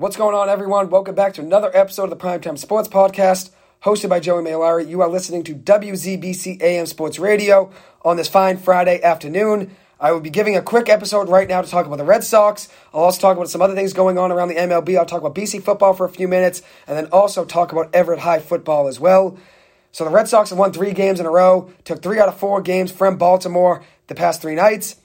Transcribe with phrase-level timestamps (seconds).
[0.00, 0.88] What's going on, everyone?
[0.88, 3.50] Welcome back to another episode of the Primetime Sports Podcast,
[3.82, 4.88] hosted by Joey Mailari.
[4.88, 9.76] You are listening to WZBC AM Sports Radio on this fine Friday afternoon.
[10.00, 12.70] I will be giving a quick episode right now to talk about the Red Sox.
[12.94, 14.98] I'll also talk about some other things going on around the MLB.
[14.98, 18.20] I'll talk about BC football for a few minutes, and then also talk about Everett
[18.20, 19.36] High football as well.
[19.92, 22.38] So the Red Sox have won three games in a row, took three out of
[22.38, 24.96] four games from Baltimore the past three nights.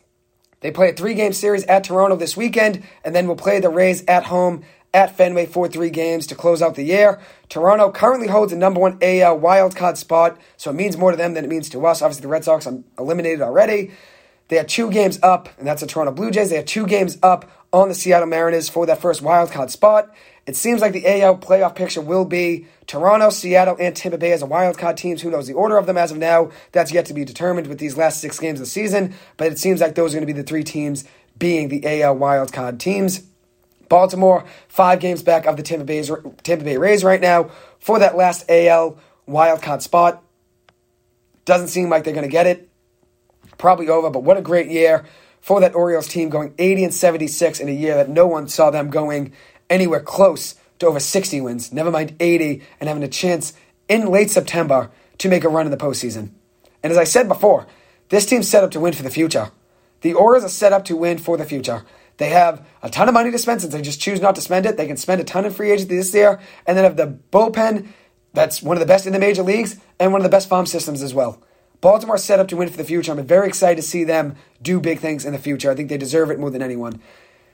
[0.62, 3.68] They play a three game series at Toronto this weekend, and then will play the
[3.68, 4.64] Rays at home
[4.96, 7.20] at Fenway for three games to close out the year.
[7.49, 11.34] Toronto currently holds the number one AL wildcard spot, so it means more to them
[11.34, 12.02] than it means to us.
[12.02, 13.91] Obviously, the Red Sox are eliminated already.
[14.48, 16.49] They are two games up, and that's the Toronto Blue Jays.
[16.49, 20.13] They are two games up on the Seattle Mariners for that first wildcard spot.
[20.45, 24.43] It seems like the AL playoff picture will be Toronto, Seattle, and Tampa Bay as
[24.43, 25.21] a wildcard teams.
[25.21, 26.52] Who knows the order of them as of now?
[26.71, 29.16] That's yet to be determined with these last six games of the season.
[29.38, 31.04] But it seems like those are going to be the three teams
[31.38, 33.23] being the AL wildcard teams.
[33.89, 36.12] Baltimore, five games back of the Tampa, Bay's,
[36.43, 40.23] Tampa Bay Rays right now for that last AL wildcard spot.
[41.46, 42.70] Doesn't seem like they're going to get it.
[43.57, 45.05] Probably over, but what a great year
[45.40, 48.71] for that Orioles team going 80 and 76 in a year that no one saw
[48.71, 49.32] them going
[49.70, 53.54] anywhere close to over 60 wins, never mind 80, and having a chance
[53.88, 56.32] in late September to make a run in the postseason.
[56.84, 57.67] And as I said before,
[58.10, 59.51] this team's set up to win for the future.
[60.01, 61.84] The Orioles are set up to win for the future.
[62.18, 64.66] They have a ton of money to spend since they just choose not to spend
[64.66, 64.78] it.
[64.78, 67.88] They can spend a ton of free agency this year, and then have the bullpen
[68.35, 70.66] that's one of the best in the major leagues and one of the best farm
[70.66, 71.41] systems as well.
[71.81, 73.12] Baltimore set up to win for the future.
[73.12, 75.72] I'm very excited to see them do big things in the future.
[75.72, 77.02] I think they deserve it more than anyone.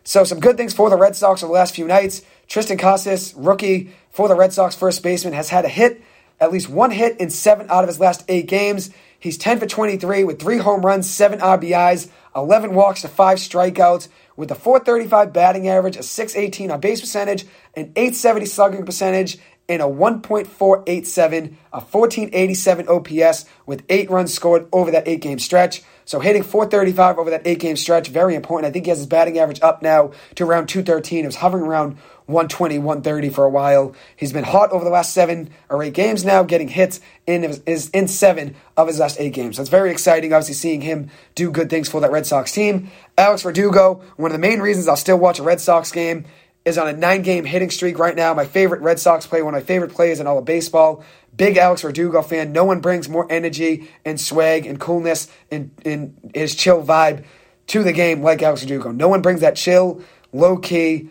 [0.04, 2.24] So some good things for the Red Sox over the last few nights.
[2.48, 6.02] Triston Casas, rookie for the Red Sox first baseman, has had a hit,
[6.40, 8.90] at least one hit in seven out of his last eight games.
[9.20, 14.08] He's 10 for 23 with three home runs, seven RBIs, 11 walks to five strikeouts,
[14.42, 17.44] with a 435 batting average, a 618 on base percentage,
[17.76, 19.38] an 870 slugging percentage,
[19.70, 25.84] and a 1.487, a 1487 OPS with eight runs scored over that eight game stretch.
[26.06, 28.68] So hitting 435 over that eight game stretch, very important.
[28.68, 31.24] I think he has his batting average up now to around 213.
[31.24, 33.96] It was hovering around 120, 130 for a while.
[34.16, 37.90] He's been hot over the last seven or eight games now, getting hits in his,
[37.90, 39.58] in seven of his last eight games.
[39.58, 42.90] So it's very exciting, obviously, seeing him do good things for that Red Sox team.
[43.22, 46.26] Alex Verdugo, one of the main reasons I'll still watch a Red Sox game
[46.66, 48.34] is on a nine game hitting streak right now.
[48.34, 51.04] My favorite Red Sox player, one of my favorite plays in all of baseball.
[51.36, 52.52] Big Alex Verdugo fan.
[52.52, 57.24] No one brings more energy and swag and coolness and, and his chill vibe
[57.68, 58.92] to the game like Alex Verdugo.
[58.92, 60.02] No one brings that chill,
[60.34, 61.10] low key,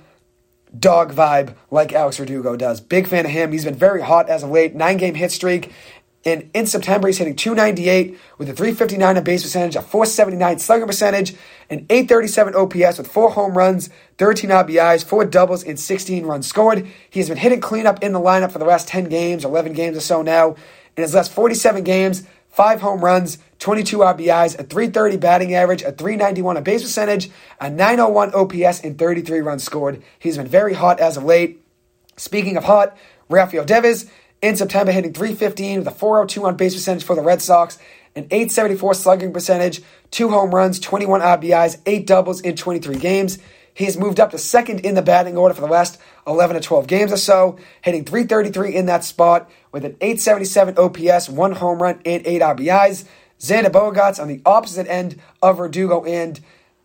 [0.77, 2.81] dog vibe like Alex Verdugo does.
[2.81, 3.53] Big fan of him.
[3.53, 4.75] He's been very hot as of late.
[4.75, 5.73] Nine game hit streak.
[6.25, 10.87] And in September, he's hitting 298 with a 359 on base percentage, a 479 slugging
[10.87, 11.35] percentage,
[11.71, 13.89] an 837 OPS with four home runs,
[14.19, 16.87] 13 RBIs, four doubles, and 16 runs scored.
[17.09, 19.97] He has been hitting cleanup in the lineup for the last 10 games, 11 games
[19.97, 20.57] or so now.
[20.97, 25.93] In his last 47 games, five home runs, 22 RBIs, a 330 batting average, a
[25.93, 27.31] 391 on base percentage,
[27.61, 30.03] a 901 OPS, and 33 runs scored.
[30.19, 31.65] He's been very hot as of late.
[32.19, 32.95] Speaking of hot,
[33.31, 34.07] Rafael Devers
[34.43, 37.79] in September, hitting 315 with a 402 on base percentage for the Red Sox,
[38.17, 43.39] an 874 slugging percentage, two home runs, 21 RBIs, eight doubles in 23 games.
[43.73, 46.87] He's moved up to second in the batting order for the last 11 to 12
[46.87, 52.01] games or so, hitting 333 in that spot with an 877 OPS, one home run,
[52.05, 53.05] and eight RBIs.
[53.39, 56.41] Xander Bogaerts on the opposite end of Verdugo and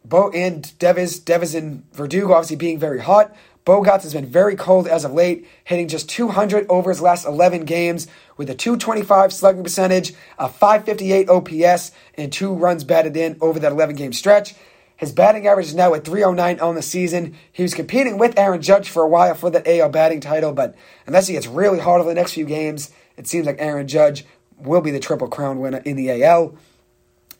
[0.05, 3.35] Bo and Devers, Devers and Verdugo obviously being very hot.
[3.65, 7.65] Bogaerts has been very cold as of late, hitting just 200 over his last 11
[7.65, 13.59] games with a 225 slugging percentage, a 558 OPS, and two runs batted in over
[13.59, 14.53] that 11 game stretch.
[14.97, 17.35] His batting average is now at 309 on the season.
[17.51, 20.75] He was competing with Aaron Judge for a while for that AL batting title, but
[21.07, 24.25] unless he gets really hard over the next few games, it seems like Aaron Judge
[24.59, 26.55] will be the Triple Crown winner in the AL.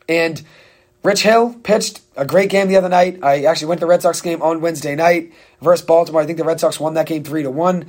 [0.09, 0.41] And
[1.05, 3.19] Rich Hill pitched a great game the other night.
[3.21, 6.19] I actually went to the Red Sox game on Wednesday night versus Baltimore.
[6.19, 7.85] I think the Red Sox won that game three to one.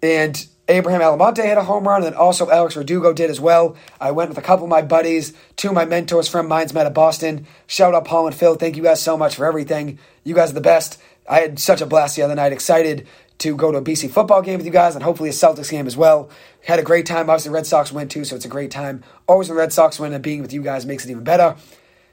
[0.00, 3.74] And Abraham Almonte hit a home run, and then also Alex Verdugo did as well.
[4.00, 6.86] I went with a couple of my buddies, two of my mentors from Minds Met
[6.86, 7.48] at Boston.
[7.66, 8.54] Shout out Paul and Phil.
[8.54, 9.98] Thank you guys so much for everything.
[10.22, 11.02] You guys are the best.
[11.28, 12.52] I had such a blast the other night.
[12.52, 15.70] Excited to go to a BC football game with you guys and hopefully a Celtics
[15.70, 16.30] game as well.
[16.64, 17.28] Had a great time.
[17.28, 19.02] Obviously, Red Sox win too, so it's a great time.
[19.26, 21.56] Always when Red Sox win and being with you guys makes it even better.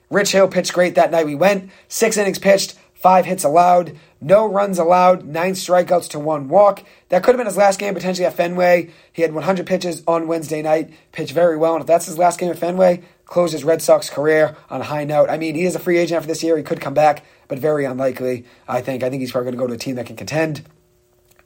[0.09, 1.25] Rich Hill pitched great that night.
[1.25, 6.48] We went six innings pitched, five hits allowed, no runs allowed, nine strikeouts to one
[6.48, 6.83] walk.
[7.09, 8.92] That could have been his last game potentially at Fenway.
[9.13, 11.74] He had 100 pitches on Wednesday night, pitched very well.
[11.74, 14.86] And if that's his last game at Fenway, close his Red Sox career on a
[14.86, 15.30] high note.
[15.30, 16.57] I mean, he is a free agent after this year.
[16.57, 19.04] He could come back, but very unlikely, I think.
[19.04, 20.63] I think he's probably going to go to a team that can contend.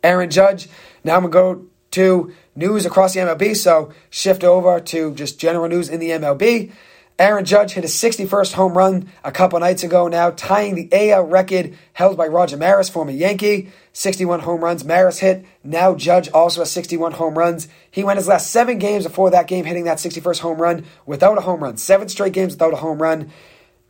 [0.04, 0.68] Aaron Judge.
[1.04, 5.40] Now I'm going to go to news across the MLB, so shift over to just
[5.40, 6.72] general news in the MLB.
[7.20, 11.24] Aaron Judge hit his 61st home run a couple nights ago now, tying the AL
[11.24, 13.72] record held by Roger Maris, former Yankee.
[13.94, 14.86] 61 home runs.
[14.86, 15.46] Maris hit.
[15.64, 17.68] Now Judge also has 61 home runs.
[17.92, 21.38] He went his last seven games before that game hitting that 61st home run without
[21.38, 21.78] a home run.
[21.78, 23.32] Seven straight games without a home run.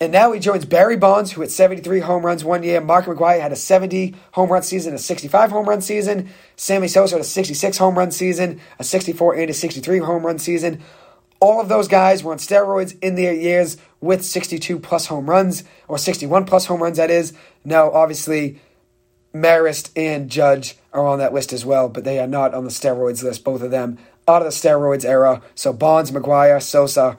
[0.02, 2.82] And now he joins Barry Bonds, who hit 73 home runs one year.
[2.82, 6.32] Mark McGwire had a 70 home run season, a 65 home run season.
[6.56, 10.40] Sammy Sosa had a 66 home run season, a 64 and a 63 home run
[10.40, 10.82] season.
[11.42, 15.64] All of those guys were on steroids in their years with 62 plus home runs,
[15.88, 17.34] or 61 plus home runs, that is.
[17.66, 18.62] Now, obviously,
[19.34, 22.70] Maris and Judge are on that list as well, but they are not on the
[22.70, 23.98] steroids list, both of them
[24.28, 25.42] out of the steroids era.
[25.56, 27.18] So Bonds, McGwire, Sosa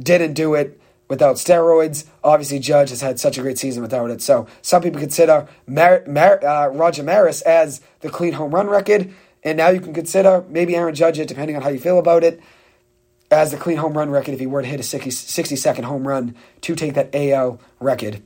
[0.00, 2.06] didn't do it without steroids.
[2.24, 4.22] Obviously, Judge has had such a great season without it.
[4.22, 9.12] So some people consider Mar- Mar- uh, Roger Maris as the clean home run record,
[9.44, 12.24] and now you can consider maybe Aaron Judge it, depending on how you feel about
[12.24, 12.40] it
[13.30, 15.84] as the clean home run record if he were to hit a 60, 60 second
[15.84, 18.22] home run to take that AL record.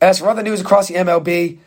[0.00, 1.58] As for other news across the MLB,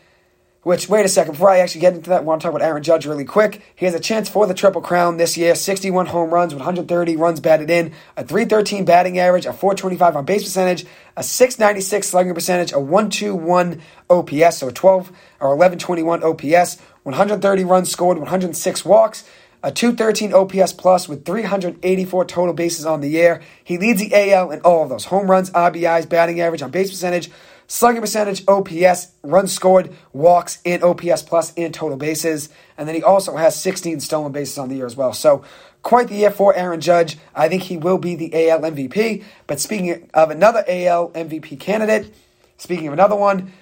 [0.62, 2.66] which, wait a second, before I actually get into that, I want to talk about
[2.66, 3.62] Aaron Judge really quick.
[3.76, 7.40] He has a chance for the Triple Crown this year 61 home runs, 130 runs
[7.40, 10.84] batted in, a 313 batting average, a 425 on base percentage,
[11.16, 13.80] a 696 slugging percentage, a 121
[14.10, 19.24] OPS, so a 12 or 1121 OPS, 130 runs scored, 106 walks
[19.68, 23.42] a 213 OPS plus with 384 total bases on the year.
[23.62, 26.88] He leads the AL in all of those home runs, RBIs, batting average, on base
[26.88, 27.30] percentage,
[27.66, 32.48] slugging percentage, OPS, runs scored, walks, and OPS plus and total bases.
[32.78, 35.12] And then he also has 16 stolen bases on the year as well.
[35.12, 35.44] So
[35.82, 37.18] quite the year for Aaron Judge.
[37.34, 39.22] I think he will be the AL MVP.
[39.46, 42.14] But speaking of another AL MVP candidate,
[42.56, 43.52] speaking of another one,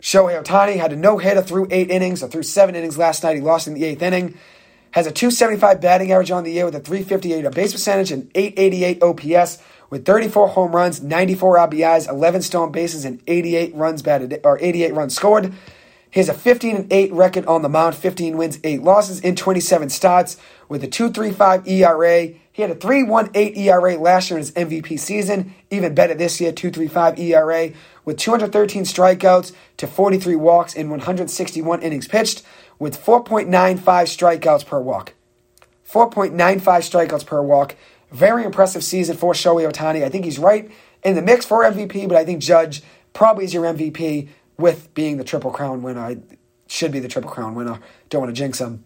[0.00, 3.34] Shohei Ohtani had a no hitter through eight innings or through seven innings last night.
[3.34, 4.38] He lost in the eighth inning
[4.92, 8.30] has a 275 batting average on the year with a 358 on base percentage and
[8.34, 9.58] 888 OPS
[9.90, 14.94] with 34 home runs, 94 RBIs, 11 stolen bases, and 88 runs batted or 88
[14.94, 15.52] runs scored.
[16.10, 19.34] He has a 15 and 8 record on the mound, 15 wins, 8 losses in
[19.34, 20.36] 27 starts
[20.68, 22.34] with a 2.35 ERA.
[22.52, 26.52] He had a 3.18 ERA last year in his MVP season, even better this year,
[26.52, 27.70] 2.35 ERA
[28.04, 32.42] with 213 strikeouts to 43 walks in 161 innings pitched
[32.82, 35.14] with 4.95 strikeouts per walk.
[35.88, 37.76] 4.95 strikeouts per walk.
[38.10, 40.02] Very impressive season for Shohei Ohtani.
[40.02, 40.68] I think he's right
[41.04, 42.82] in the mix for MVP, but I think Judge
[43.12, 46.00] probably is your MVP with being the Triple Crown winner.
[46.00, 46.16] I
[46.66, 47.78] should be the Triple Crown winner.
[48.08, 48.82] Don't want to jinx him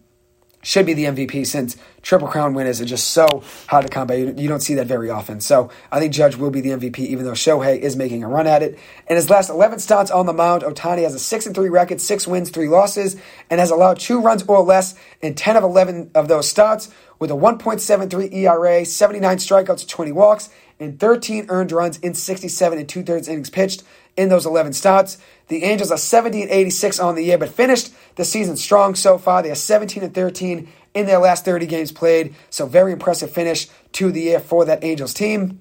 [0.67, 4.15] should be the MVP since Triple Crown winners are just so hard to come by.
[4.15, 5.39] You don't see that very often.
[5.39, 8.47] So I think Judge will be the MVP, even though Shohei is making a run
[8.47, 8.77] at it.
[9.09, 12.01] In his last 11 starts on the mound, Ohtani has a 6 and 3 record,
[12.01, 13.15] 6 wins, 3 losses,
[13.49, 17.31] and has allowed 2 runs or less in 10 of 11 of those starts with
[17.31, 20.49] a 1.73 ERA, 79 strikeouts, 20 walks,
[20.81, 23.83] and 13 earned runs in 67 and two thirds innings pitched
[24.17, 25.17] in those 11 starts.
[25.47, 29.17] The Angels are 70 and 86 on the year, but finished the season strong so
[29.17, 29.41] far.
[29.41, 32.35] They are 17 and 13 in their last 30 games played.
[32.49, 35.59] So very impressive finish to the year for that Angels team.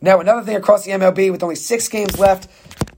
[0.00, 2.48] Now another thing across the MLB with only six games left,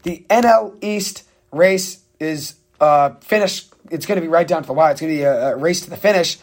[0.05, 3.75] the NL East race is uh, finished.
[3.91, 4.93] It's going to be right down to the wire.
[4.93, 6.39] It's going to be a, a race to the finish.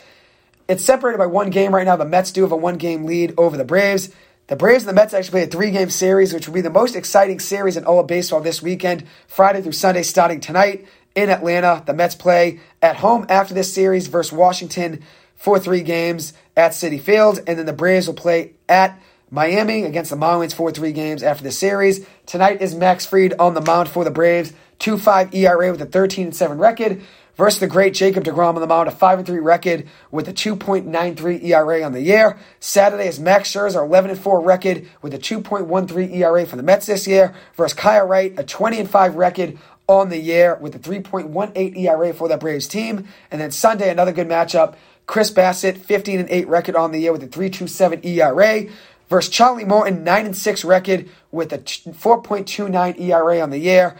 [0.67, 1.95] It's separated by one game right now.
[1.95, 4.13] The Mets do have a one game lead over the Braves.
[4.49, 6.71] The Braves and the Mets actually play a three game series, which will be the
[6.71, 11.29] most exciting series in all of baseball this weekend, Friday through Sunday, starting tonight in
[11.29, 11.83] Atlanta.
[11.85, 15.03] The Mets play at home after this series versus Washington
[15.35, 20.09] for three games at Citi Field, and then the Braves will play at Miami against
[20.09, 22.03] the Marlins for three games after the series.
[22.25, 25.85] Tonight is Max Fried on the mound for the Braves, 2 5 ERA with a
[25.85, 27.03] 13 7 record
[27.39, 31.41] versus the great Jacob DeGrom on the mound, a 5 3 record with a 2.93
[31.45, 32.37] ERA on the year.
[32.59, 37.07] Saturday is Max Scherzer, 11 4 record with a 2.13 ERA for the Mets this
[37.07, 42.13] year versus Kyle Wright, a 20 5 record on the year with a 3.18 ERA
[42.13, 43.07] for that Braves team.
[43.31, 44.75] And then Sunday, another good matchup.
[45.07, 48.69] Chris Bassitt, 15 8 record on the year with a 3.27 ERA
[49.07, 53.95] versus Charlie Morton, 9 6 record with a 4.29 ERA on the year.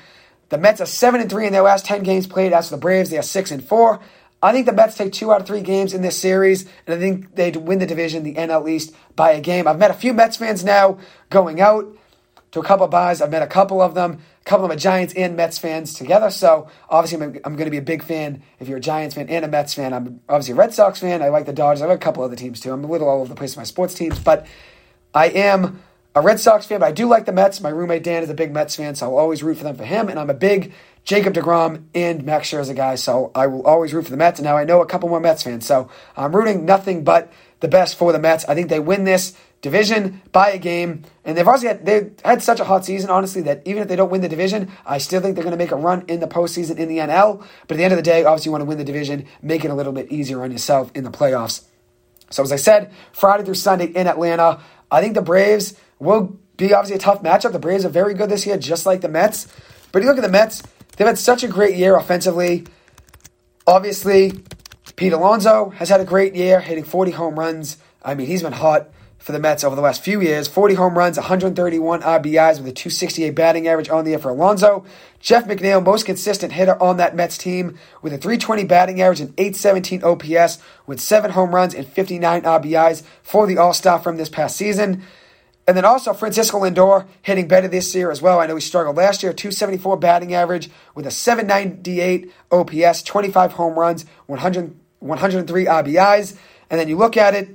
[0.50, 2.54] The Mets are seven and three in their last ten games played.
[2.54, 4.00] As for the Braves, they are six and four.
[4.42, 6.98] I think the Mets take two out of three games in this series, and I
[6.98, 9.68] think they'd win the division, the NL East, by a game.
[9.68, 10.98] I've met a few Mets fans now
[11.30, 11.86] going out
[12.52, 13.22] to a couple of bars.
[13.22, 16.30] I've met a couple of them, a couple of Giants and Mets fans together.
[16.30, 18.42] So obviously, I'm, I'm going to be a big fan.
[18.60, 21.22] If you're a Giants fan and a Mets fan, I'm obviously a Red Sox fan.
[21.22, 21.82] I like the Dodgers.
[21.82, 22.72] I like a couple other teams too.
[22.72, 24.48] I'm a little all over the place with my sports teams, but
[25.14, 25.82] I am
[26.16, 27.62] a Red Sox fan, but I do like the Mets.
[27.62, 29.86] My roommate Dan is a big Mets fan, so I'll always root for them for
[29.86, 30.10] him.
[30.10, 30.74] And I'm a big
[31.04, 34.40] Jacob DeGrom and Max Scherzer guy, so I will always root for the Mets.
[34.40, 37.68] And now I know a couple more Mets fans, so I'm rooting nothing but the
[37.68, 38.46] best for the Mets.
[38.46, 42.42] I think they win this division by a game, and they've also had, they've had
[42.42, 45.22] such a hot season, honestly, that even if they don't win the division, I still
[45.22, 47.46] think they're going to make a run in the postseason in the NL.
[47.68, 49.64] But at the end of the day, obviously, you want to win the division, make
[49.64, 51.66] it a little bit easier on yourself in the playoffs.
[52.32, 54.62] So as I said, Friday through Sunday in Atlanta,
[54.92, 57.52] I think the Braves will be obviously a tough matchup.
[57.52, 59.48] The Braves are very good this year, just like the Mets.
[59.92, 60.64] But you look at the Mets,
[60.98, 62.66] they've had such a great year offensively.
[63.68, 64.44] Obviously,
[64.96, 67.78] Pete Alonso has had a great year, hitting 40 home runs.
[68.04, 70.48] I mean, he's been hot for the Mets over the last few years.
[70.48, 74.86] 40 home runs, 131 RBIs with a 268 batting average on the year for Alonso.
[75.20, 79.34] Jeff McNeil, most consistent hitter on that Mets team with a 320 batting average and
[79.38, 84.56] 817 OPS with 7 home runs and 59 RBIs for the All-Star from this past
[84.56, 85.04] season.
[85.70, 88.40] And then also Francisco Lindor hitting better this year as well.
[88.40, 93.78] I know he struggled last year, 274 batting average with a 798 OPS, 25 home
[93.78, 96.36] runs, 100, 103 RBIs.
[96.72, 97.50] And then you look at it,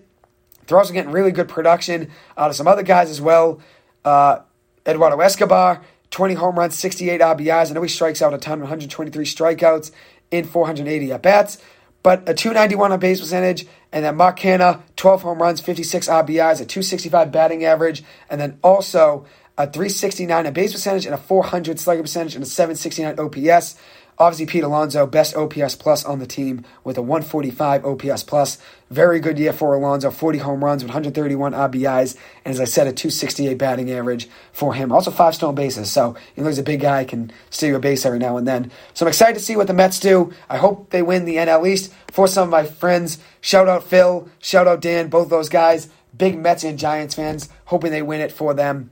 [0.69, 3.61] they're also getting really good production out of some other guys as well.
[4.05, 4.43] Uh,
[4.87, 7.73] Eduardo Escobar, 20 home runs, 68 RBIs.
[7.73, 9.91] I know he strikes out a ton, 123 strikeouts
[10.31, 11.59] in 480 at bats,
[12.05, 13.67] but a 291 on base percentage.
[13.95, 18.59] And then Mark Canha, 12 home runs, 56 RBIs, a 265 batting average, and then
[18.61, 19.25] also
[19.57, 23.77] a 369 on base percentage and a 400 slugging percentage and a 769 OPS.
[24.17, 28.59] Obviously, Pete Alonso, best OPS plus on the team with a 145 OPS plus.
[28.89, 32.87] Very good year for Alonso, 40 home runs with 131 RBIs, and as I said,
[32.87, 34.93] a 268 batting average for him.
[34.93, 38.37] Also, five stolen bases, so he's a big guy, can steal a base every now
[38.37, 38.71] and then.
[38.93, 40.33] So I'm excited to see what the Mets do.
[40.49, 41.93] I hope they win the NL East.
[42.13, 46.39] For some of my friends, shout out Phil, shout out Dan, both those guys, big
[46.39, 48.91] Mets and Giants fans, hoping they win it for them.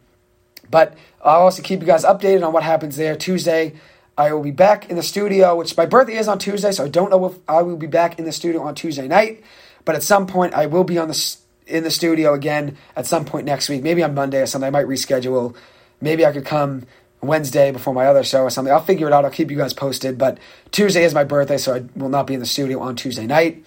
[0.68, 3.74] But I'll also keep you guys updated on what happens there Tuesday.
[4.16, 6.88] I will be back in the studio, which my birthday is on Tuesday, so I
[6.88, 9.42] don't know if I will be back in the studio on Tuesday night.
[9.84, 13.24] But at some point, I will be on the in the studio again at some
[13.24, 13.82] point next week.
[13.82, 14.66] Maybe on Monday or something.
[14.66, 15.56] I might reschedule.
[16.00, 16.86] Maybe I could come
[17.22, 18.72] Wednesday before my other show or something.
[18.72, 19.24] I'll figure it out.
[19.24, 20.18] I'll keep you guys posted.
[20.18, 20.38] But
[20.72, 23.64] Tuesday is my birthday, so I will not be in the studio on Tuesday night.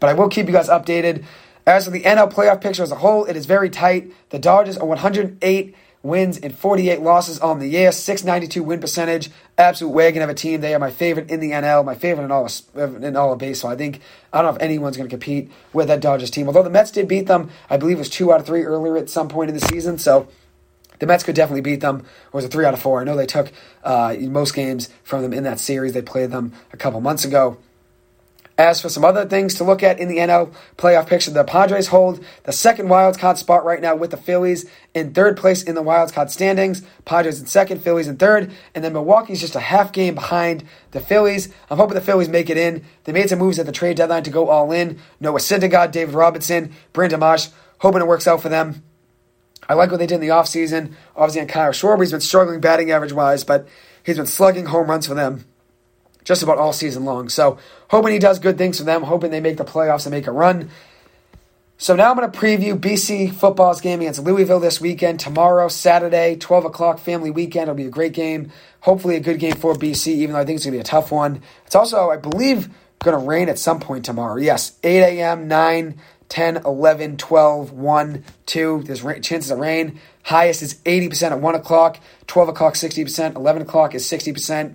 [0.00, 1.24] But I will keep you guys updated.
[1.66, 4.12] As for the NL playoff picture as a whole, it is very tight.
[4.30, 5.74] The Dodgers are 108
[6.04, 9.30] wins and 48 losses on the year, 692 win percentage.
[9.56, 10.60] Absolute wagon of a team.
[10.60, 13.38] They are my favorite in the NL, my favorite in all of, in all of
[13.38, 13.72] baseball.
[13.72, 14.00] I think
[14.32, 16.46] I don't know if anyone's going to compete with that Dodgers team.
[16.46, 18.96] Although the Mets did beat them, I believe it was two out of three earlier
[18.96, 19.98] at some point in the season.
[19.98, 20.28] So
[20.98, 22.00] the Mets could definitely beat them.
[22.32, 23.00] Or was it three out of four?
[23.00, 23.50] I know they took
[23.82, 25.94] uh, most games from them in that series.
[25.94, 27.56] They played them a couple months ago.
[28.56, 31.88] As for some other things to look at in the NL playoff picture, the Padres
[31.88, 35.74] hold the second wild card spot right now with the Phillies in third place in
[35.74, 36.82] the wild card standings.
[37.04, 41.00] Padres in second, Phillies in third, and then Milwaukee's just a half game behind the
[41.00, 41.52] Phillies.
[41.68, 42.84] I'm hoping the Phillies make it in.
[43.02, 45.00] They made some moves at the trade deadline to go all in.
[45.18, 47.48] Noah Syndergaard, David Robertson, Brandon Marsh.
[47.78, 48.84] Hoping it works out for them.
[49.68, 50.94] I like what they did in the offseason.
[51.16, 53.66] Obviously, on Kyle Schwarber, he's been struggling batting average wise, but
[54.04, 55.44] he's been slugging home runs for them
[56.24, 57.28] just about all season long.
[57.28, 60.26] So hoping he does good things for them, hoping they make the playoffs and make
[60.26, 60.70] a run.
[61.76, 65.20] So now I'm going to preview BC football's game against Louisville this weekend.
[65.20, 67.64] Tomorrow, Saturday, 12 o'clock family weekend.
[67.64, 68.52] It'll be a great game.
[68.80, 70.84] Hopefully a good game for BC, even though I think it's going to be a
[70.84, 71.42] tough one.
[71.66, 72.68] It's also, I believe,
[73.00, 74.36] going to rain at some point tomorrow.
[74.36, 78.82] Yes, 8 a.m., 9, 10, 11, 12, 1, 2.
[78.86, 80.00] There's chances of rain.
[80.22, 84.74] Highest is 80% at 1 o'clock, 12 o'clock, 60%, 11 o'clock is 60%.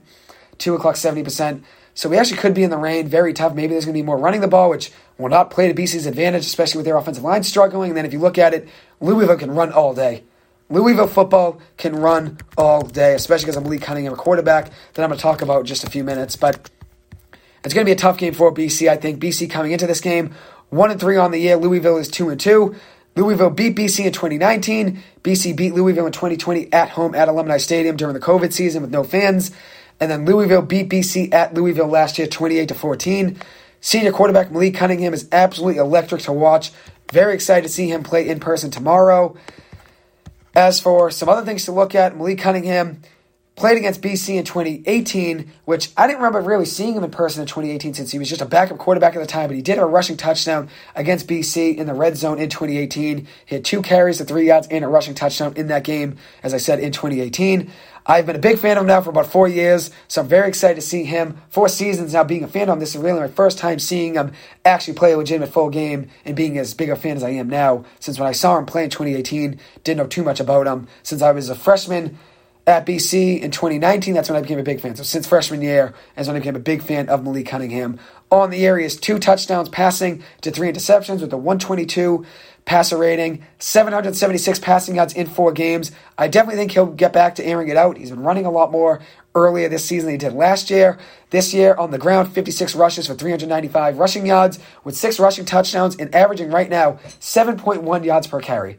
[0.60, 1.64] 2 o'clock 70%.
[1.96, 3.54] So we actually could be in the rain, very tough.
[3.54, 6.06] Maybe there's going to be more running the ball, which will not play to BC's
[6.06, 7.90] advantage, especially with their offensive line struggling.
[7.90, 8.70] And then if you look at it,
[9.02, 10.24] Louisville can run all day.
[10.70, 15.10] Louisville football can run all day, especially because I'm Malik Cunningham, a quarterback that I'm
[15.10, 16.36] going to talk about in just a few minutes.
[16.36, 16.70] But
[17.64, 18.88] it's going to be a tough game for BC.
[18.88, 20.36] I think BC coming into this game,
[20.70, 21.58] one and three on the year.
[21.58, 22.76] Louisville is two and two.
[23.16, 25.02] Louisville beat BC in 2019.
[25.24, 28.92] BC beat Louisville in 2020 at home at Alumni Stadium during the COVID season with
[28.92, 29.52] no fans.
[30.00, 33.38] And then Louisville beat BC at Louisville last year, 28 to 14.
[33.82, 36.72] Senior quarterback Malik Cunningham is absolutely electric to watch.
[37.12, 39.36] Very excited to see him play in person tomorrow.
[40.56, 43.02] As for some other things to look at, Malik Cunningham
[43.60, 47.48] played against BC in 2018, which I didn't remember really seeing him in person in
[47.48, 49.86] 2018 since he was just a backup quarterback at the time, but he did have
[49.86, 53.28] a rushing touchdown against BC in the red zone in 2018.
[53.46, 56.54] He had two carries to three yards and a rushing touchdown in that game, as
[56.54, 57.70] I said, in 2018.
[58.06, 60.48] I've been a big fan of him now for about four years, so I'm very
[60.48, 61.42] excited to see him.
[61.50, 62.80] Four seasons now being a fan of him.
[62.80, 64.32] This is really my first time seeing him
[64.64, 67.50] actually play a legitimate full game and being as big a fan as I am
[67.50, 67.84] now.
[68.00, 70.88] Since when I saw him play in 2018, didn't know too much about him.
[71.04, 72.18] Since I was a freshman
[72.70, 74.96] at BC in 2019, that's when I became a big fan.
[74.96, 78.00] So since freshman year is when I became a big fan of Malik Cunningham.
[78.32, 82.26] On the area is two touchdowns passing to three interceptions with a 122
[82.66, 85.92] passer rating, 776 passing yards in four games.
[86.16, 87.98] I definitely think he'll get back to airing it out.
[87.98, 89.02] He's been running a lot more
[89.34, 91.00] earlier this season than he did last year.
[91.32, 95.96] This year on the ground, 56 rushes for 395 rushing yards with six rushing touchdowns
[95.96, 98.78] and averaging right now 7.1 yards per carry.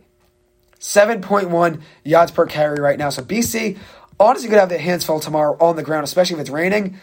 [0.80, 3.10] 7.1 yards per carry right now.
[3.10, 3.78] So BC
[4.18, 6.98] honestly could have their hands full tomorrow on the ground, especially if it's raining.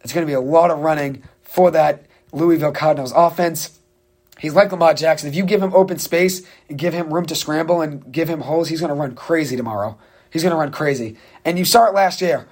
[0.00, 3.78] It's going to be a lot of running for that Louisville Cardinals offense.
[4.38, 5.28] He's like Lamar Jackson.
[5.28, 8.42] If you give him open space and give him room to scramble and give him
[8.42, 9.98] holes, he's going to run crazy tomorrow.
[10.30, 11.16] He's going to run crazy.
[11.44, 12.46] And you saw it last year.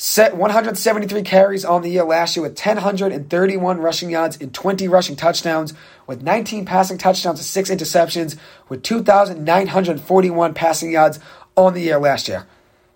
[0.00, 5.16] Set 173 carries on the year last year with 1,031 rushing yards and 20 rushing
[5.16, 5.74] touchdowns,
[6.06, 8.38] with 19 passing touchdowns and 6 interceptions,
[8.68, 11.18] with 2,941 passing yards
[11.56, 12.46] on the year last year.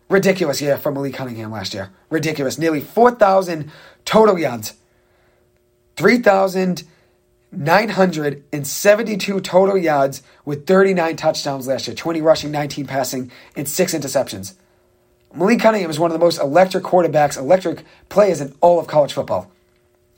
[0.09, 1.91] Ridiculous year for Malik Cunningham last year.
[2.09, 2.57] Ridiculous.
[2.57, 3.73] Nearly 4,000
[4.05, 4.75] total yards.
[5.97, 6.85] 3,000
[7.55, 14.55] 972 total yards with 39 touchdowns last year 20 rushing, 19 passing, and 6 interceptions.
[15.35, 19.13] Malik Cunningham is one of the most electric quarterbacks, electric players in all of college
[19.13, 19.51] football.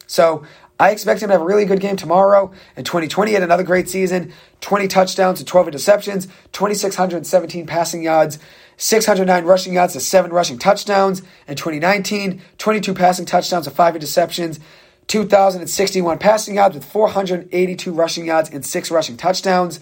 [0.07, 0.45] So
[0.79, 2.53] I expect him to have a really good game tomorrow.
[2.77, 8.39] In 2020, he had another great season 20 touchdowns and 12 interceptions, 2,617 passing yards,
[8.77, 11.21] 609 rushing yards to 7 rushing touchdowns.
[11.47, 14.59] In 2019, 22 passing touchdowns to 5 interceptions.
[15.07, 19.79] 2,061 passing yards with 482 rushing yards and six rushing touchdowns.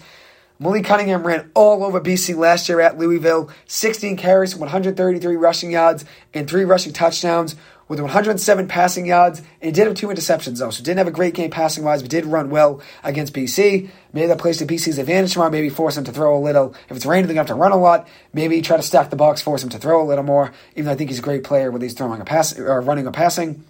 [0.63, 6.05] Malik Cunningham ran all over BC last year at Louisville, 16 carries, 133 rushing yards,
[6.33, 7.57] and three rushing touchdowns
[7.89, 9.39] with 107 passing yards.
[9.39, 12.01] And he did have two interceptions, though, so didn't have a great game passing wise,
[12.01, 13.89] but did run well against BC.
[14.13, 15.51] Maybe that plays to BC's advantage tomorrow.
[15.51, 16.73] Maybe force him to throw a little.
[16.89, 18.07] If it's raining, they're going to have to run a lot.
[18.31, 20.93] Maybe try to stack the box, force him to throw a little more, even though
[20.93, 23.65] I think he's a great player whether he's throwing a pass or running or passing.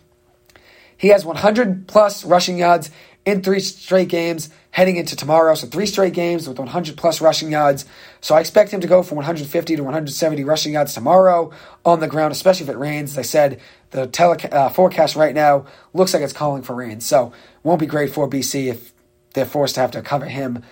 [0.95, 2.91] He has 100 plus rushing yards
[3.25, 5.53] in three straight games heading into tomorrow.
[5.53, 7.85] So three straight games with 100 plus rushing yards.
[8.21, 11.51] So I expect him to go from 150 to 170 rushing yards tomorrow
[11.85, 13.11] on the ground, especially if it rains.
[13.11, 17.01] As I said, the tele- uh, forecast right now looks like it's calling for rain.
[17.01, 17.31] So
[17.61, 18.93] won't be great for BC if
[19.33, 20.63] they're forced to have to cover him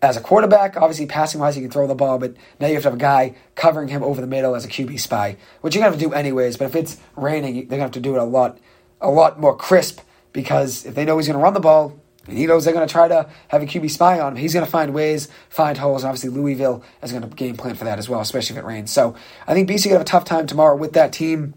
[0.00, 0.78] as a quarterback.
[0.78, 3.00] Obviously, passing wise, he can throw the ball, but now you have to have a
[3.00, 6.00] guy covering him over the middle as a QB spy, which you're to have to
[6.00, 6.56] do anyways.
[6.56, 8.58] But if it's raining, they're to have to do it a lot
[8.98, 10.00] a lot more crisp
[10.32, 12.86] because if they know he's going to run the ball, and he knows they're going
[12.86, 14.36] to try to have a QB spy on him.
[14.38, 17.74] He's going to find ways, find holes, and obviously Louisville is going to game plan
[17.74, 18.92] for that as well, especially if it rains.
[18.92, 21.54] So I think BC going to have a tough time tomorrow with that team.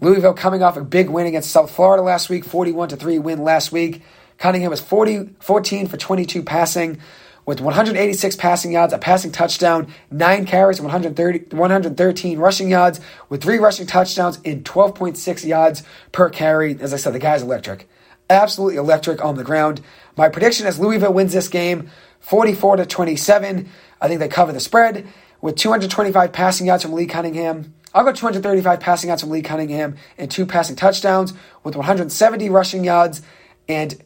[0.00, 3.42] Louisville coming off a big win against South Florida last week, 41 to 3 win
[3.42, 4.02] last week.
[4.36, 7.00] Cunningham was 40, 14 for 22 passing
[7.46, 13.58] with 186 passing yards, a passing touchdown, nine carries, 130, 113 rushing yards, with three
[13.58, 16.76] rushing touchdowns in 12.6 yards per carry.
[16.80, 17.88] As I said, the guy's electric.
[18.28, 19.80] Absolutely electric on the ground.
[20.16, 23.68] My prediction is Louisville wins this game 44 to 27.
[24.00, 25.06] I think they cover the spread
[25.40, 27.74] with 225 passing yards from Lee Cunningham.
[27.94, 32.84] I'll go 235 passing yards from Lee Cunningham and two passing touchdowns with 170 rushing
[32.84, 33.22] yards
[33.68, 34.02] and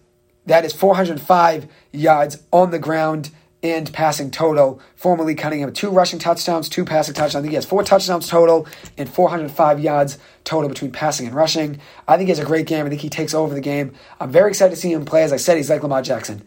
[0.47, 3.31] that is 405 yards on the ground
[3.63, 4.81] and passing total.
[4.97, 7.37] For Malik Cunningham, two rushing touchdowns, two passing touchdowns.
[7.37, 11.81] I think he has four touchdowns total and 405 yards total between passing and rushing.
[12.09, 12.87] I think he has a great game.
[12.87, 13.93] I think he takes over the game.
[14.19, 15.23] I'm very excited to see him play.
[15.23, 16.43] As I said, he's like Lamar Jackson.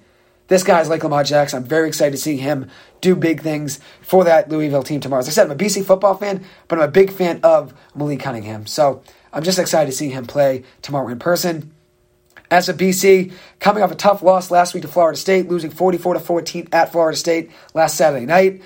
[0.48, 1.64] This guy is like Lamar Jackson.
[1.64, 5.22] I'm very excited to see him do big things for that Louisville team tomorrow.
[5.22, 8.20] As I said, I'm a BC football fan, but I'm a big fan of Malik
[8.20, 8.66] Cunningham.
[8.66, 11.74] So I'm just excited to see him play tomorrow in person.
[12.54, 16.14] As a BC, coming off a tough loss last week to Florida State, losing 44
[16.14, 18.62] to 14 at Florida State last Saturday night.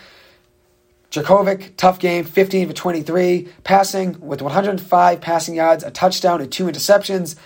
[1.09, 6.65] Jurkovec, tough game, 15 for 23, passing with 105 passing yards, a touchdown, and two
[6.65, 7.37] interceptions.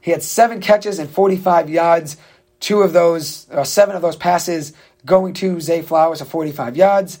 [0.00, 2.16] He had seven catches and 45 yards.
[2.58, 4.72] Two of those, or seven of those passes
[5.04, 7.18] going to Zay Flowers for 45 yards.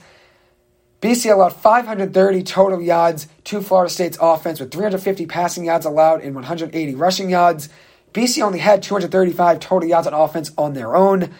[1.02, 6.34] BC allowed 530 total yards to Florida State's offense with 350 passing yards allowed and
[6.34, 7.68] 180 rushing yards.
[8.12, 11.30] BC only had 235 total yards on offense on their own.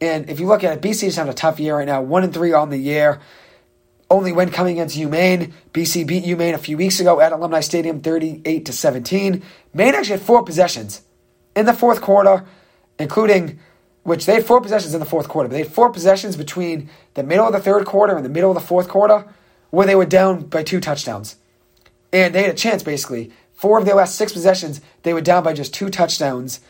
[0.00, 2.24] And if you look at it, BC is having a tough year right now, one
[2.24, 3.20] and three on the year.
[4.10, 5.52] only win coming against UMaine.
[5.72, 9.42] BC beat UMaine a few weeks ago at Alumni Stadium 38 to 17.
[9.74, 11.02] Maine actually had four possessions
[11.54, 12.44] in the fourth quarter,
[12.98, 13.58] including
[14.04, 16.88] which they had four possessions in the fourth quarter, but they had four possessions between
[17.14, 19.26] the middle of the third quarter and the middle of the fourth quarter
[19.70, 21.36] where they were down by two touchdowns.
[22.12, 23.32] And they had a chance basically.
[23.58, 26.60] Four of their last six possessions, they were down by just two touchdowns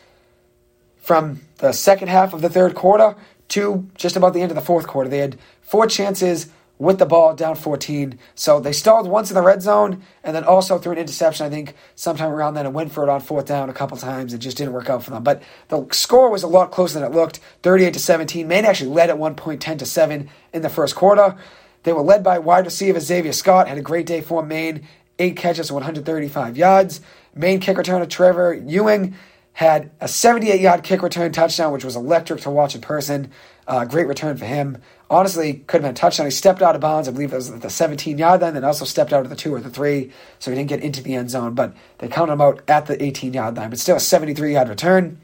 [0.97, 3.15] from the second half of the third quarter
[3.49, 5.11] to just about the end of the fourth quarter.
[5.11, 6.49] They had four chances
[6.79, 8.19] with the ball down 14.
[8.35, 11.51] So they stalled once in the red zone and then also threw an interception, I
[11.51, 14.33] think, sometime around then and went for it on fourth down a couple times.
[14.33, 15.23] It just didn't work out for them.
[15.23, 18.49] But the score was a lot closer than it looked 38 to 17.
[18.49, 21.37] Maine actually led at one point 10 to 7 in the first quarter.
[21.83, 24.87] They were led by wide receiver Xavier Scott, had a great day for Maine,
[25.19, 27.01] eight catches, 135 yards.
[27.35, 29.15] Maine kick returner Trevor Ewing
[29.53, 33.31] had a 78 yard kick return touchdown, which was electric to watch in person.
[33.67, 34.81] Uh, great return for him.
[35.11, 36.27] Honestly, could have been a touchdown.
[36.27, 37.09] He stepped out of bounds.
[37.09, 39.37] I believe it was at the 17 yard line, then also stepped out of the
[39.37, 41.55] two or the three, so he didn't get into the end zone.
[41.55, 43.71] But they counted him out at the 18 yard line.
[43.71, 45.21] But still a 73 yard return.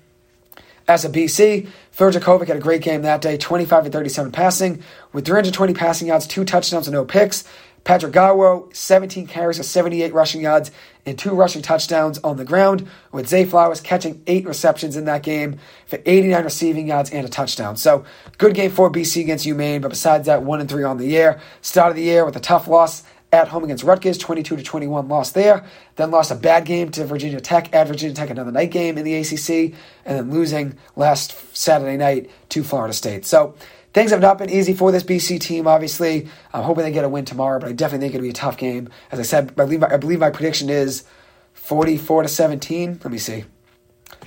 [0.87, 5.25] As a BC, Jurkovec had a great game that day, 25 to 37 passing, with
[5.25, 7.45] 320 passing yards, two touchdowns, and no picks.
[7.85, 10.71] Patrick Garwo, 17 carries for 78 rushing yards
[11.05, 15.23] and two rushing touchdowns on the ground, with Zay Flowers catching eight receptions in that
[15.23, 17.77] game for 89 receiving yards and a touchdown.
[17.77, 18.07] So,
[18.39, 21.41] good game for BC against UMaine, but besides that, 1 and 3 on the year.
[21.61, 23.03] Start of the year with a tough loss
[23.41, 25.65] at home against Rutgers, 22 to 21 loss there.
[25.97, 29.05] Then lost a bad game to Virginia Tech at Virginia Tech, another night game in
[29.05, 33.27] the ACC, and then losing last Saturday night to Florida State.
[33.27, 33.55] So,
[33.95, 36.29] Things have not been easy for this BC team, obviously.
[36.53, 38.57] I'm hoping they get a win tomorrow, but I definitely think it'll be a tough
[38.57, 38.89] game.
[39.13, 41.05] As I said, I believe, I believe my prediction is
[41.53, 43.01] 44 to 17.
[43.05, 43.45] Let me see.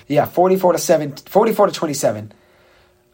[0.07, 2.31] Yeah, 44 to 7, 44 to 27.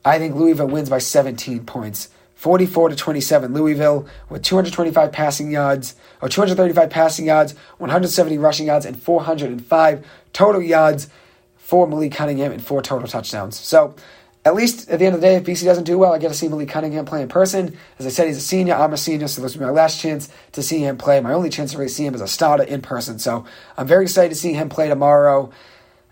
[0.06, 2.10] I think Louisville wins by 17 points.
[2.44, 3.54] 44 to 27.
[3.54, 10.62] Louisville with 225 passing yards, or 235 passing yards, 170 rushing yards, and 405 total
[10.62, 11.08] yards
[11.56, 13.58] for Malik Cunningham and four total touchdowns.
[13.58, 13.96] So
[14.44, 16.28] at least at the end of the day, if BC doesn't do well, I get
[16.28, 17.78] to see Malik Cunningham play in person.
[17.98, 18.74] As I said, he's a senior.
[18.74, 21.22] I'm a senior, so this will be my last chance to see him play.
[21.22, 23.20] My only chance to really see him as a starter in person.
[23.20, 23.46] So
[23.78, 25.50] I'm very excited to see him play tomorrow.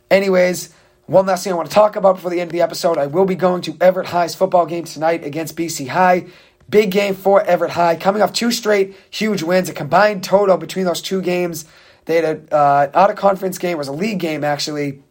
[0.10, 0.74] Anyways,
[1.08, 2.98] one last thing I want to talk about before the end of the episode.
[2.98, 6.28] I will be going to Everett High's football game tonight against BC High.
[6.70, 9.68] Big game for Everett High, coming off two straight huge wins.
[9.68, 11.66] A combined total between those two games.
[12.06, 15.02] They had a uh, out of conference game, it was a league game actually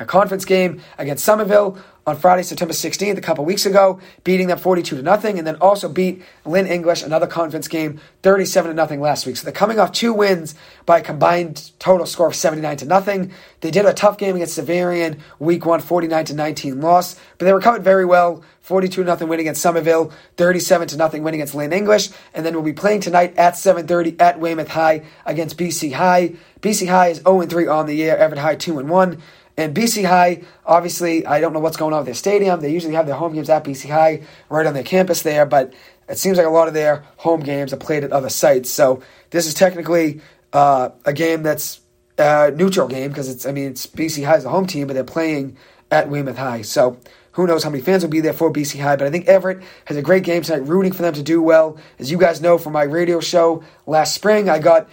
[0.00, 4.58] a conference game against Somerville on Friday, September 16th, a couple weeks ago, beating them
[4.58, 9.00] 42 to nothing, and then also beat Lynn English, another conference game, 37 to nothing
[9.00, 9.36] last week.
[9.36, 10.54] So they're coming off two wins
[10.86, 13.32] by a combined total score of 79 to nothing.
[13.60, 17.52] They did a tough game against Xaverian, week one, 49 to 19 loss, but they
[17.52, 18.42] recovered very well.
[18.62, 22.52] 42 to nothing win against Somerville, 37 to nothing win against Lynn English, and then
[22.52, 26.34] we'll be playing tonight at 7:30 at Weymouth High against BC High.
[26.60, 29.22] BC High is 0 3 on the year, Everett High 2 and 1.
[29.58, 32.60] And BC High, obviously, I don't know what's going on with their stadium.
[32.60, 35.74] They usually have their home games at BC High, right on their campus there, but
[36.08, 38.70] it seems like a lot of their home games are played at other sites.
[38.70, 40.20] So this is technically
[40.52, 41.80] uh, a game that's
[42.18, 45.02] a neutral game because it's, I mean, it's BC High's the home team, but they're
[45.02, 45.56] playing
[45.90, 46.62] at Weymouth High.
[46.62, 46.96] So
[47.32, 49.60] who knows how many fans will be there for BC High, but I think Everett
[49.86, 51.78] has a great game tonight, rooting for them to do well.
[51.98, 54.88] As you guys know from my radio show last spring, I got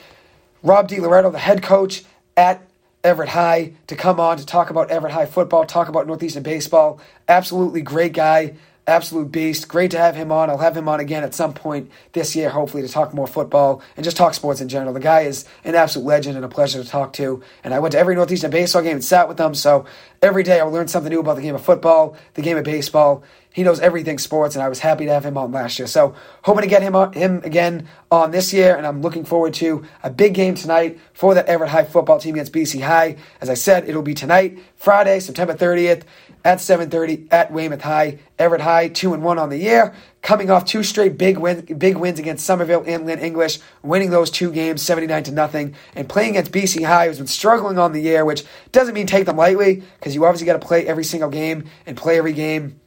[0.63, 2.03] Rob DiLoretto, the head coach
[2.35, 2.67] at
[3.05, 6.99] Everett High to come on to talk about Everett High football, talk about Northeastern baseball.
[7.27, 8.55] Absolutely great guy,
[8.87, 9.67] absolute beast.
[9.67, 10.49] Great to have him on.
[10.49, 13.83] I'll have him on again at some point this year, hopefully, to talk more football
[13.95, 14.91] and just talk sports in general.
[14.91, 17.43] The guy is an absolute legend and a pleasure to talk to.
[17.63, 19.85] And I went to every Northeastern baseball game and sat with them, so
[20.21, 23.23] every day I learn something new about the game of football, the game of baseball,
[23.55, 25.87] he knows everything sports, and I was happy to have him on last year.
[25.87, 29.53] So hoping to get him on, him again on this year, and I'm looking forward
[29.55, 33.15] to a big game tonight for that Everett High football team against BC High.
[33.39, 36.03] As I said, it'll be tonight, Friday, September 30th
[36.43, 38.19] at 7:30 at Weymouth High.
[38.37, 39.93] Everett High two and one on the year,
[40.25, 44.31] coming off two straight big win, big wins against Somerville and Lynn English, winning those
[44.31, 48.01] two games 79 to nothing, and playing against BC High, who's been struggling on the
[48.01, 51.29] year, which doesn't mean take them lightly because you obviously got to play every single
[51.29, 52.79] game and play every game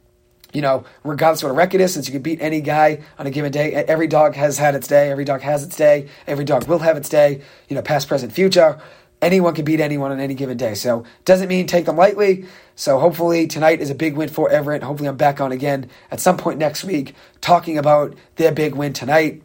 [0.51, 3.27] you know, regardless of what a record is, since you can beat any guy on
[3.27, 3.71] a given day.
[3.73, 5.11] Every dog has had its day.
[5.11, 6.09] Every dog has its day.
[6.25, 7.43] Every dog will have its day.
[7.67, 8.81] You know, past, present, future.
[9.21, 10.75] Anyone can beat anyone on any given day.
[10.75, 12.45] So doesn't mean take them lightly.
[12.75, 14.83] So hopefully tonight is a big win for Everett.
[14.83, 18.93] Hopefully I'm back on again at some point next week talking about their big win
[18.93, 19.43] tonight.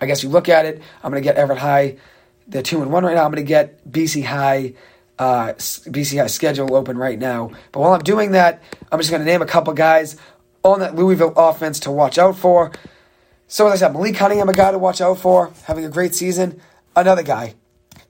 [0.00, 0.82] I guess you look at it.
[1.02, 1.96] I'm going to get Everett High.
[2.46, 3.24] They're two and one right now.
[3.24, 4.74] I'm going to get BC High
[5.18, 7.50] uh, BC has schedule open right now.
[7.72, 10.16] But while I'm doing that, I'm just going to name a couple guys
[10.62, 12.72] on that Louisville offense to watch out for.
[13.46, 16.14] So, as I said, Malik Cunningham, a guy to watch out for, having a great
[16.14, 16.60] season.
[16.96, 17.54] Another guy,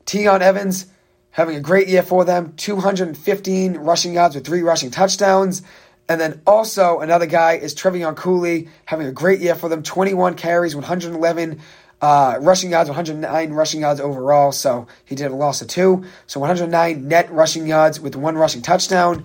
[0.06, 0.86] Tiyon Evans,
[1.30, 5.62] having a great year for them 215 rushing yards with three rushing touchdowns.
[6.08, 10.34] And then also another guy is Trevion Cooley, having a great year for them 21
[10.34, 11.60] carries, 111
[12.00, 14.52] uh, rushing yards, 109 rushing yards overall.
[14.52, 16.04] So he did a loss of two.
[16.26, 19.24] So 109 net rushing yards with one rushing touchdown.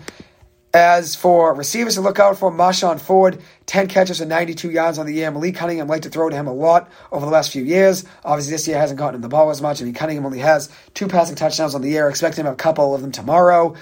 [0.71, 5.07] As for receivers to look out for, Marshon Ford, 10 catches and 92 yards on
[5.07, 5.31] the year.
[5.31, 8.05] Malik Cunningham like to throw to him a lot over the last few years.
[8.23, 9.81] Obviously, this year hasn't gotten him the ball as much.
[9.81, 12.07] I mean, Cunningham only has two passing touchdowns on the year.
[12.07, 13.73] Expect him to have a couple of them tomorrow.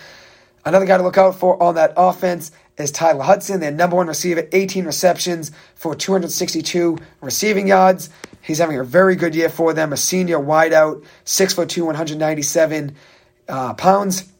[0.63, 4.08] Another guy to look out for on that offense is Tyler Hudson, their number one
[4.08, 8.10] receiver, 18 receptions for 262 receiving yards.
[8.41, 9.91] He's having a very good year for them.
[9.91, 12.95] A senior wideout, 6'2", 197
[13.50, 14.32] uh, pounds.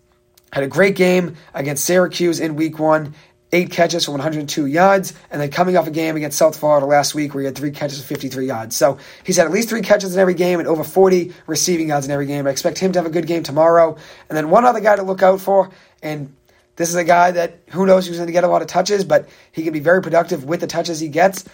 [0.52, 3.14] Had a great game against Syracuse in week one.
[3.54, 7.16] Eight catches for 102 yards, and then coming off a game against South Florida last
[7.16, 8.76] week where he had three catches for 53 yards.
[8.76, 12.06] So he's had at least three catches in every game and over 40 receiving yards
[12.06, 12.46] in every game.
[12.46, 13.96] I expect him to have a good game tomorrow.
[14.28, 15.70] And then one other guy to look out for,
[16.04, 16.36] and
[16.76, 19.06] this is a guy that who knows who's going to get a lot of touches,
[19.06, 21.46] but he can be very productive with the touches he gets.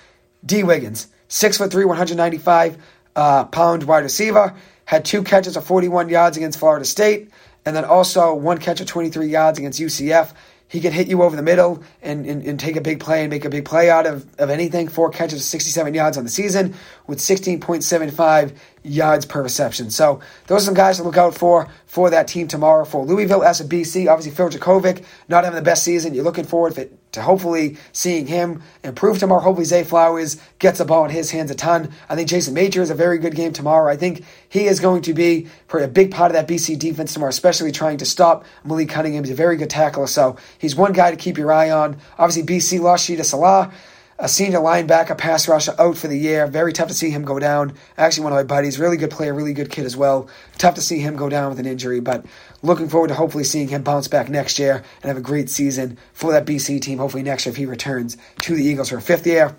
[0.46, 2.78] Dee Wiggins, six foot three, 195
[3.16, 7.30] uh, pound wide receiver, had two catches of 41 yards against Florida State,
[7.66, 10.34] and then also one catch of 23 yards against UCF.
[10.68, 13.30] He can hit you over the middle and, and, and, take a big play and
[13.30, 14.88] make a big play out of, of anything.
[14.88, 16.74] Four catches, 67 yards on the season
[17.08, 19.90] with 16.75 yards per reception.
[19.90, 22.86] So those are some guys to look out for for that team tomorrow.
[22.86, 26.14] For Louisville as a BC, obviously Phil Jurkovec not having the best season.
[26.14, 29.42] You're looking forward to, to hopefully seeing him improve tomorrow.
[29.42, 31.92] Hopefully Zay Flowers gets the ball in his hands a ton.
[32.10, 33.92] I think Jason Major is a very good game tomorrow.
[33.92, 37.30] I think he is going to be a big part of that BC defense tomorrow,
[37.30, 39.24] especially trying to stop Malik Cunningham.
[39.24, 41.98] He's a very good tackler, so he's one guy to keep your eye on.
[42.18, 43.72] Obviously BC lost Shitta Sillah
[44.20, 46.48] a senior linebacker, pass rusher, out for the year.
[46.48, 47.74] Very tough to see him go down.
[47.98, 50.30] Actually, one of my buddies, really good player, really good kid as well.
[50.58, 52.26] Tough to see him go down with an injury, but
[52.62, 55.98] looking forward to hopefully seeing him bounce back next year and have a great season
[56.14, 57.00] for that BC team.
[57.00, 59.56] Hopefully next year if he returns to the Eagles for a fifth year.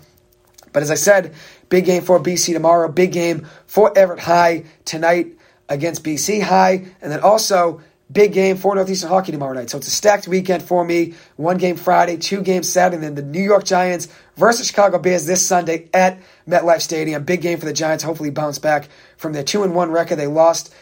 [0.71, 1.33] But as I said,
[1.69, 2.89] big game for BC tomorrow.
[2.89, 5.37] Big game for Everett High tonight
[5.69, 9.69] against BC High, and then also big game for Northeastern Hockey tomorrow night.
[9.69, 11.15] So it's a stacked weekend for me.
[11.35, 15.25] One game Friday, two games Saturday, and then the New York Giants versus Chicago Bears
[15.25, 17.23] this Sunday at MetLife Stadium.
[17.23, 18.03] Big game for the Giants.
[18.03, 20.17] Hopefully bounce back from their two and one record.
[20.17, 20.73] They lost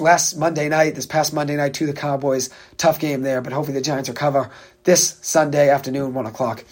[0.00, 2.50] last Monday night, this past Monday night to the Cowboys.
[2.78, 4.50] Tough game there, but hopefully the Giants recover
[4.84, 6.64] this Sunday afternoon, one o'clock.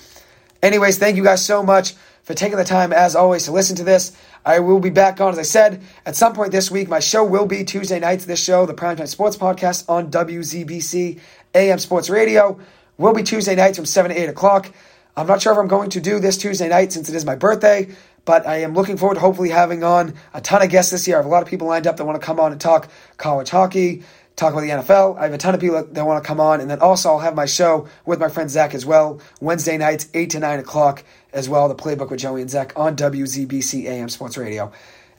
[0.62, 3.84] Anyways, thank you guys so much for taking the time, as always, to listen to
[3.84, 4.16] this.
[4.44, 6.88] I will be back on, as I said, at some point this week.
[6.88, 8.24] My show will be Tuesday nights.
[8.24, 11.20] This show, the Primetime Sports Podcast on WZBC
[11.54, 12.58] AM Sports Radio,
[12.96, 14.72] will be Tuesday nights from 7 to 8 o'clock.
[15.16, 17.34] I'm not sure if I'm going to do this Tuesday night since it is my
[17.34, 21.06] birthday, but I am looking forward to hopefully having on a ton of guests this
[21.06, 21.16] year.
[21.16, 22.88] I have a lot of people lined up that want to come on and talk
[23.18, 24.04] college hockey,
[24.36, 25.18] talk about the NFL.
[25.18, 27.18] I have a ton of people that want to come on, and then also I'll
[27.18, 31.04] have my show with my friend Zach as well, Wednesday nights, 8 to 9 o'clock
[31.32, 34.72] as well, the Playbook with Joey and Zach on WZBC AM Sports Radio.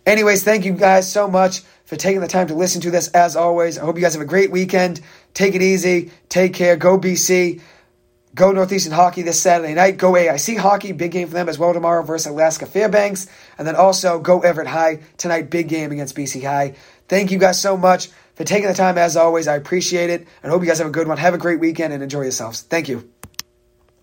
[0.06, 3.36] Anyways, thank you guys so much for taking the time to listen to this as
[3.36, 3.78] always.
[3.78, 5.02] I hope you guys have a great weekend.
[5.34, 6.12] Take it easy.
[6.30, 6.76] Take care.
[6.76, 7.62] Go BC.
[8.34, 9.98] Go Northeastern Hockey this Saturday night.
[9.98, 13.28] Go AIC Hockey, big game for them as well tomorrow versus Alaska Fairbanks.
[13.58, 16.76] And then also go Everett High tonight, big game against BC High.
[17.10, 19.48] Thank you guys so much for taking the time as always.
[19.50, 21.18] I appreciate it and hope you guys have a good one.
[21.18, 22.62] Have a great weekend and enjoy yourselves.
[22.62, 23.12] Thank you.